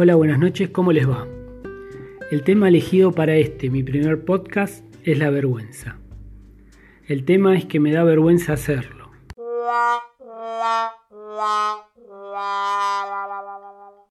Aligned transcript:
Hola, 0.00 0.14
buenas 0.14 0.38
noches, 0.38 0.70
¿cómo 0.70 0.92
les 0.92 1.10
va? 1.10 1.26
El 2.30 2.44
tema 2.44 2.68
elegido 2.68 3.10
para 3.10 3.34
este, 3.34 3.68
mi 3.68 3.82
primer 3.82 4.24
podcast, 4.24 4.84
es 5.02 5.18
la 5.18 5.28
vergüenza. 5.28 5.98
El 7.08 7.24
tema 7.24 7.56
es 7.56 7.64
que 7.64 7.80
me 7.80 7.90
da 7.90 8.04
vergüenza 8.04 8.52
hacerlo. 8.52 9.10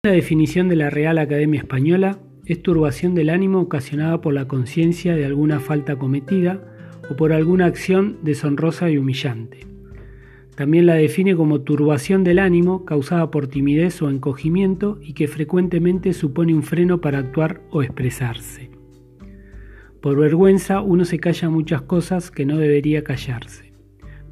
La 0.04 0.11
definición 0.11 0.68
de 0.68 0.75
la 0.75 0.89
Real 0.89 1.19
Academia 1.19 1.61
Española 1.61 2.19
es 2.45 2.61
turbación 2.61 3.15
del 3.15 3.29
ánimo 3.29 3.61
ocasionada 3.61 4.19
por 4.19 4.33
la 4.33 4.45
conciencia 4.45 5.15
de 5.15 5.25
alguna 5.25 5.61
falta 5.61 5.95
cometida 5.95 6.61
o 7.09 7.15
por 7.15 7.31
alguna 7.31 7.65
acción 7.65 8.17
deshonrosa 8.23 8.89
y 8.89 8.97
humillante. 8.97 9.76
También 10.57 10.88
la 10.88 10.96
define 10.96 11.36
como 11.36 11.61
turbación 11.61 12.24
del 12.24 12.39
ánimo 12.39 12.84
causada 12.84 13.29
por 13.29 13.47
timidez 13.47 14.02
o 14.02 14.10
encogimiento 14.10 14.97
y 15.04 15.14
que 15.14 15.28
frecuentemente 15.28 16.14
supone 16.14 16.56
un 16.56 16.64
freno 16.64 17.00
para 17.00 17.20
actuar 17.20 17.61
o 17.70 17.83
expresarse. 17.83 18.71
Por 20.02 20.18
vergüenza 20.18 20.82
uno 20.82 21.06
se 21.06 21.20
calla 21.20 21.52
muchas 21.52 21.83
cosas 21.83 22.32
que 22.32 22.47
no 22.47 22.57
debería 22.57 23.04
callarse. 23.04 23.71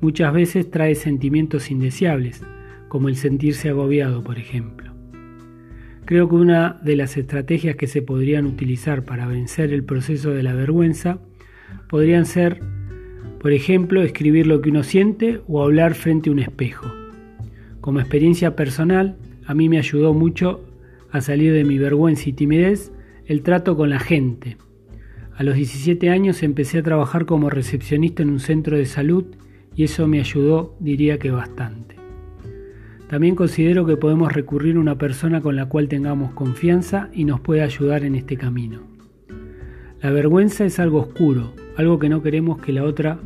Muchas 0.02 0.34
veces 0.34 0.72
trae 0.72 0.96
sentimientos 0.96 1.70
indeseables, 1.70 2.44
como 2.88 3.08
el 3.08 3.18
sentirse 3.18 3.70
agobiado, 3.70 4.24
por 4.24 4.40
ejemplo. 4.40 4.96
Creo 6.06 6.28
que 6.28 6.36
una 6.36 6.80
de 6.84 6.96
las 6.96 7.18
estrategias 7.18 7.76
que 7.76 7.86
se 7.86 8.02
podrían 8.02 8.48
utilizar 8.48 9.06
para 9.06 9.28
vencer 9.28 9.72
el 9.72 9.84
proceso 9.84 10.32
de 10.32 10.42
la 10.42 10.56
vergüenza 10.56 11.20
podrían 11.88 12.26
ser 12.26 12.62
por 13.46 13.54
ejemplo, 13.54 14.02
escribir 14.02 14.48
lo 14.48 14.60
que 14.60 14.72
uno 14.72 14.82
siente 14.82 15.40
o 15.48 15.62
hablar 15.62 15.94
frente 15.94 16.32
a 16.32 16.34
un 16.34 16.40
espejo. 16.40 16.92
Como 17.80 18.00
experiencia 18.00 18.56
personal, 18.56 19.18
a 19.46 19.54
mí 19.54 19.70
me 19.70 19.78
ayudó 19.78 20.16
mucho 20.16 20.66
a 21.12 21.22
salir 21.22 21.54
de 21.54 21.64
mi 21.64 21.78
vergüenza 21.78 22.28
y 22.28 22.34
timidez 22.34 22.92
el 23.28 23.44
trato 23.44 23.78
con 23.78 23.92
la 23.92 24.00
gente. 24.00 24.58
A 25.36 25.44
los 25.44 25.54
17 25.54 26.10
años 26.10 26.42
empecé 26.42 26.80
a 26.80 26.82
trabajar 26.82 27.28
como 27.28 27.52
recepcionista 27.52 28.24
en 28.24 28.32
un 28.32 28.40
centro 28.40 28.78
de 28.78 28.88
salud 28.88 29.26
y 29.76 29.84
eso 29.84 30.08
me 30.08 30.20
ayudó, 30.20 30.76
diría 30.80 31.20
que 31.20 31.30
bastante. 31.30 31.98
También 33.10 33.36
considero 33.36 33.86
que 33.86 33.96
podemos 33.96 34.34
recurrir 34.34 34.78
a 34.78 34.80
una 34.80 34.98
persona 34.98 35.42
con 35.42 35.56
la 35.56 35.68
cual 35.68 35.88
tengamos 35.88 36.34
confianza 36.34 37.10
y 37.14 37.26
nos 37.26 37.42
puede 37.42 37.62
ayudar 37.62 38.06
en 38.06 38.16
este 38.16 38.38
camino. 38.38 38.80
La 40.02 40.10
vergüenza 40.10 40.66
es 40.66 40.80
algo 40.80 41.02
oscuro, 41.02 41.54
algo 41.78 42.00
que 42.00 42.10
no 42.10 42.24
queremos 42.24 42.60
que 42.60 42.74
la 42.74 42.84
otra 42.84 43.20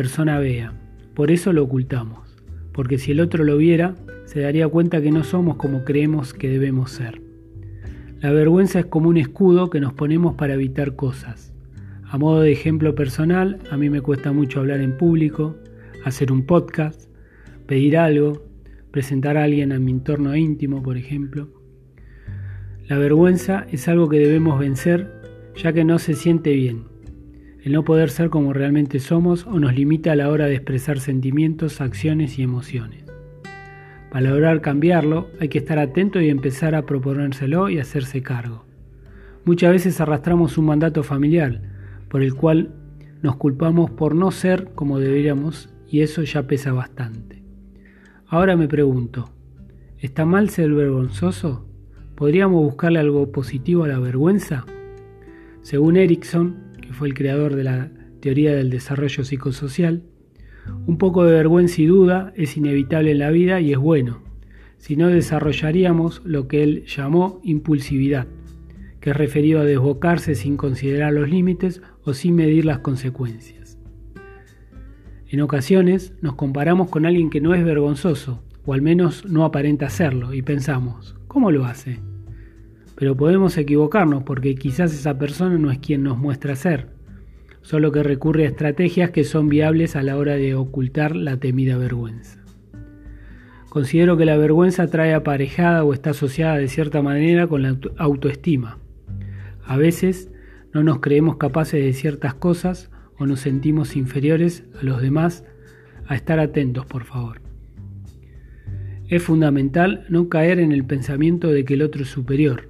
persona 0.00 0.38
vea. 0.38 0.72
Por 1.12 1.30
eso 1.30 1.52
lo 1.52 1.62
ocultamos, 1.62 2.34
porque 2.72 2.96
si 2.96 3.12
el 3.12 3.20
otro 3.20 3.44
lo 3.44 3.58
viera, 3.58 3.96
se 4.24 4.40
daría 4.40 4.66
cuenta 4.66 5.02
que 5.02 5.10
no 5.10 5.24
somos 5.24 5.56
como 5.56 5.84
creemos 5.84 6.32
que 6.32 6.48
debemos 6.48 6.92
ser. 6.92 7.20
La 8.22 8.32
vergüenza 8.32 8.78
es 8.78 8.86
como 8.86 9.10
un 9.10 9.18
escudo 9.18 9.68
que 9.68 9.78
nos 9.78 9.92
ponemos 9.92 10.36
para 10.36 10.54
evitar 10.54 10.96
cosas. 10.96 11.52
A 12.04 12.16
modo 12.16 12.40
de 12.40 12.50
ejemplo 12.50 12.94
personal, 12.94 13.58
a 13.70 13.76
mí 13.76 13.90
me 13.90 14.00
cuesta 14.00 14.32
mucho 14.32 14.60
hablar 14.60 14.80
en 14.80 14.96
público, 14.96 15.56
hacer 16.02 16.32
un 16.32 16.46
podcast, 16.46 17.10
pedir 17.66 17.98
algo, 17.98 18.42
presentar 18.90 19.36
a 19.36 19.44
alguien 19.44 19.70
a 19.70 19.78
mi 19.78 19.90
entorno 19.90 20.34
íntimo, 20.34 20.82
por 20.82 20.96
ejemplo. 20.96 21.50
La 22.88 22.96
vergüenza 22.96 23.66
es 23.70 23.86
algo 23.86 24.08
que 24.08 24.18
debemos 24.18 24.58
vencer 24.58 25.12
ya 25.62 25.74
que 25.74 25.84
no 25.84 25.98
se 25.98 26.14
siente 26.14 26.54
bien 26.54 26.84
el 27.62 27.72
no 27.72 27.84
poder 27.84 28.10
ser 28.10 28.30
como 28.30 28.52
realmente 28.52 29.00
somos 29.00 29.46
o 29.46 29.58
nos 29.58 29.74
limita 29.74 30.12
a 30.12 30.16
la 30.16 30.30
hora 30.30 30.46
de 30.46 30.54
expresar 30.54 30.98
sentimientos, 30.98 31.80
acciones 31.80 32.38
y 32.38 32.42
emociones. 32.42 33.04
Para 34.10 34.30
lograr 34.30 34.60
cambiarlo 34.60 35.28
hay 35.40 35.48
que 35.48 35.58
estar 35.58 35.78
atento 35.78 36.20
y 36.20 36.30
empezar 36.30 36.74
a 36.74 36.86
proponérselo 36.86 37.68
y 37.68 37.78
hacerse 37.78 38.22
cargo. 38.22 38.64
Muchas 39.44 39.72
veces 39.72 40.00
arrastramos 40.00 40.58
un 40.58 40.66
mandato 40.66 41.02
familiar 41.02 41.62
por 42.08 42.22
el 42.22 42.34
cual 42.34 42.74
nos 43.22 43.36
culpamos 43.36 43.90
por 43.90 44.14
no 44.14 44.30
ser 44.30 44.70
como 44.74 44.98
deberíamos 44.98 45.70
y 45.88 46.00
eso 46.00 46.22
ya 46.22 46.46
pesa 46.46 46.72
bastante. 46.72 47.42
Ahora 48.26 48.56
me 48.56 48.68
pregunto, 48.68 49.30
¿está 49.98 50.24
mal 50.24 50.50
ser 50.50 50.72
vergonzoso? 50.72 51.66
¿Podríamos 52.14 52.62
buscarle 52.62 52.98
algo 52.98 53.30
positivo 53.32 53.84
a 53.84 53.88
la 53.88 53.98
vergüenza? 53.98 54.66
Según 55.62 55.96
Erickson, 55.96 56.69
el 57.06 57.14
creador 57.14 57.56
de 57.56 57.64
la 57.64 57.90
teoría 58.20 58.54
del 58.54 58.70
desarrollo 58.70 59.24
psicosocial, 59.24 60.02
un 60.86 60.98
poco 60.98 61.24
de 61.24 61.32
vergüenza 61.32 61.80
y 61.80 61.86
duda 61.86 62.32
es 62.36 62.56
inevitable 62.56 63.12
en 63.12 63.18
la 63.18 63.30
vida 63.30 63.60
y 63.60 63.72
es 63.72 63.78
bueno, 63.78 64.22
si 64.78 64.96
no 64.96 65.08
desarrollaríamos 65.08 66.22
lo 66.24 66.48
que 66.48 66.62
él 66.62 66.84
llamó 66.86 67.40
impulsividad, 67.44 68.26
que 69.00 69.10
es 69.10 69.16
referido 69.16 69.60
a 69.60 69.64
desbocarse 69.64 70.34
sin 70.34 70.56
considerar 70.56 71.12
los 71.12 71.28
límites 71.28 71.82
o 72.04 72.14
sin 72.14 72.34
medir 72.34 72.64
las 72.64 72.80
consecuencias. 72.80 73.78
En 75.28 75.40
ocasiones 75.42 76.14
nos 76.22 76.34
comparamos 76.34 76.88
con 76.88 77.06
alguien 77.06 77.30
que 77.30 77.40
no 77.40 77.54
es 77.54 77.64
vergonzoso, 77.64 78.42
o 78.64 78.74
al 78.74 78.82
menos 78.82 79.24
no 79.26 79.44
aparenta 79.44 79.88
serlo, 79.88 80.34
y 80.34 80.42
pensamos, 80.42 81.16
¿cómo 81.28 81.50
lo 81.50 81.64
hace? 81.64 82.00
Pero 83.00 83.16
podemos 83.16 83.56
equivocarnos 83.56 84.24
porque 84.24 84.54
quizás 84.56 84.92
esa 84.92 85.16
persona 85.16 85.56
no 85.56 85.70
es 85.70 85.78
quien 85.78 86.02
nos 86.02 86.18
muestra 86.18 86.54
ser, 86.54 86.88
solo 87.62 87.92
que 87.92 88.02
recurre 88.02 88.44
a 88.44 88.48
estrategias 88.48 89.08
que 89.10 89.24
son 89.24 89.48
viables 89.48 89.96
a 89.96 90.02
la 90.02 90.18
hora 90.18 90.36
de 90.36 90.54
ocultar 90.54 91.16
la 91.16 91.38
temida 91.38 91.78
vergüenza. 91.78 92.44
Considero 93.70 94.18
que 94.18 94.26
la 94.26 94.36
vergüenza 94.36 94.86
trae 94.88 95.14
aparejada 95.14 95.82
o 95.82 95.94
está 95.94 96.10
asociada 96.10 96.58
de 96.58 96.68
cierta 96.68 97.00
manera 97.00 97.46
con 97.46 97.62
la 97.62 97.78
autoestima. 97.96 98.76
A 99.64 99.78
veces 99.78 100.30
no 100.74 100.82
nos 100.82 101.00
creemos 101.00 101.38
capaces 101.38 101.82
de 101.82 101.94
ciertas 101.94 102.34
cosas 102.34 102.90
o 103.16 103.24
nos 103.24 103.40
sentimos 103.40 103.96
inferiores 103.96 104.64
a 104.78 104.84
los 104.84 105.00
demás. 105.00 105.46
A 106.06 106.16
estar 106.16 106.38
atentos, 106.38 106.84
por 106.84 107.04
favor. 107.04 107.40
Es 109.08 109.22
fundamental 109.22 110.04
no 110.10 110.28
caer 110.28 110.60
en 110.60 110.70
el 110.70 110.84
pensamiento 110.84 111.48
de 111.48 111.64
que 111.64 111.74
el 111.74 111.82
otro 111.82 112.02
es 112.02 112.08
superior, 112.08 112.69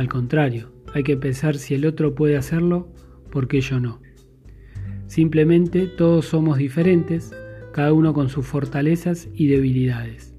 al 0.00 0.08
contrario, 0.08 0.72
hay 0.94 1.02
que 1.02 1.18
pensar 1.18 1.56
si 1.56 1.74
el 1.74 1.84
otro 1.84 2.14
puede 2.14 2.38
hacerlo, 2.38 2.88
¿por 3.30 3.48
qué 3.48 3.60
yo 3.60 3.80
no? 3.80 4.00
Simplemente 5.06 5.86
todos 5.86 6.24
somos 6.24 6.56
diferentes, 6.56 7.34
cada 7.72 7.92
uno 7.92 8.14
con 8.14 8.30
sus 8.30 8.46
fortalezas 8.46 9.28
y 9.34 9.48
debilidades. 9.48 10.34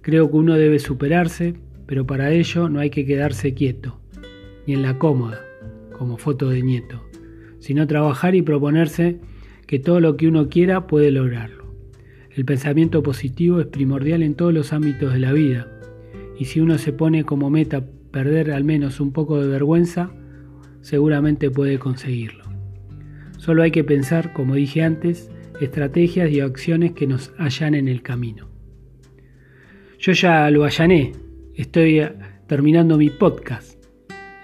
Creo 0.00 0.30
que 0.30 0.36
uno 0.38 0.54
debe 0.54 0.78
superarse, 0.78 1.52
pero 1.84 2.06
para 2.06 2.32
ello 2.32 2.70
no 2.70 2.80
hay 2.80 2.88
que 2.88 3.04
quedarse 3.04 3.52
quieto, 3.52 4.00
ni 4.66 4.72
en 4.72 4.80
la 4.80 4.98
cómoda, 4.98 5.42
como 5.98 6.16
foto 6.16 6.48
de 6.48 6.62
nieto, 6.62 7.04
sino 7.58 7.86
trabajar 7.86 8.34
y 8.34 8.40
proponerse 8.40 9.20
que 9.66 9.78
todo 9.78 10.00
lo 10.00 10.16
que 10.16 10.28
uno 10.28 10.48
quiera 10.48 10.86
puede 10.86 11.10
lograrlo. 11.10 11.74
El 12.34 12.46
pensamiento 12.46 13.02
positivo 13.02 13.60
es 13.60 13.66
primordial 13.66 14.22
en 14.22 14.34
todos 14.34 14.54
los 14.54 14.72
ámbitos 14.72 15.12
de 15.12 15.18
la 15.18 15.34
vida, 15.34 15.68
y 16.38 16.46
si 16.46 16.60
uno 16.60 16.78
se 16.78 16.94
pone 16.94 17.24
como 17.24 17.50
meta 17.50 17.84
perder 18.10 18.50
al 18.50 18.64
menos 18.64 19.00
un 19.00 19.12
poco 19.12 19.40
de 19.40 19.48
vergüenza, 19.48 20.10
seguramente 20.80 21.50
puede 21.50 21.78
conseguirlo. 21.78 22.44
Solo 23.38 23.62
hay 23.62 23.70
que 23.70 23.84
pensar, 23.84 24.32
como 24.32 24.54
dije 24.54 24.82
antes, 24.82 25.30
estrategias 25.60 26.30
y 26.30 26.40
acciones 26.40 26.92
que 26.92 27.06
nos 27.06 27.32
allanen 27.38 27.88
el 27.88 28.02
camino. 28.02 28.48
Yo 29.98 30.12
ya 30.12 30.50
lo 30.50 30.64
allané, 30.64 31.12
estoy 31.54 32.02
terminando 32.46 32.96
mi 32.96 33.10
podcast, 33.10 33.84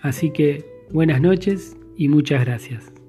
así 0.03 0.31
que 0.31 0.65
buenas 0.91 1.21
noches 1.21 1.77
y 1.97 2.09
muchas 2.09 2.45
gracias. 2.45 3.04